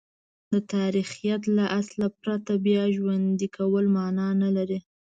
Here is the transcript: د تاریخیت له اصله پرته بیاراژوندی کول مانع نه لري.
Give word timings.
د 0.51 0.53
تاریخیت 0.73 1.41
له 1.57 1.65
اصله 1.79 2.07
پرته 2.19 2.51
بیاراژوندی 2.65 3.47
کول 3.57 3.85
مانع 3.95 4.27
نه 4.43 4.49
لري. 4.55 4.79